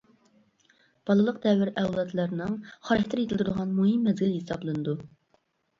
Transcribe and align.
بالىلىق 1.09 1.37
دەۋر 1.43 1.71
ئەۋلادلارنىڭ 1.83 2.59
خاراكتېر 2.91 3.25
يېتىلدۈرىدىغان 3.25 3.79
مۇھىم 3.79 4.05
مەزگىل 4.11 4.37
ھېسابلىنىدۇ. 4.41 5.03